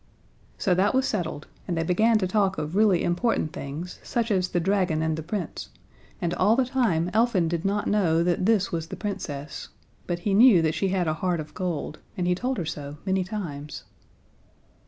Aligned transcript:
So 0.57 0.73
that 0.73 0.95
was 0.95 1.07
settled, 1.07 1.45
and 1.67 1.77
they 1.77 1.83
began 1.83 2.17
to 2.17 2.25
talk 2.27 2.57
of 2.57 2.75
really 2.75 3.03
important 3.03 3.53
things, 3.53 3.99
such 4.01 4.31
as 4.31 4.47
the 4.47 4.59
dragon 4.59 5.03
and 5.03 5.15
the 5.15 5.21
Prince, 5.21 5.69
and 6.19 6.33
all 6.33 6.55
the 6.55 6.65
time 6.65 7.11
Elfin 7.13 7.47
did 7.47 7.63
not 7.63 7.85
know 7.85 8.23
that 8.23 8.47
this 8.47 8.71
was 8.71 8.87
the 8.87 8.95
Princess, 8.95 9.69
but 10.07 10.17
he 10.17 10.33
knew 10.33 10.63
that 10.63 10.73
she 10.73 10.87
had 10.87 11.07
a 11.07 11.13
heart 11.13 11.39
of 11.39 11.53
gold, 11.53 11.99
and 12.17 12.25
he 12.25 12.33
told 12.33 12.57
her 12.57 12.65
so, 12.65 12.97
many 13.05 13.23
times. 13.23 13.83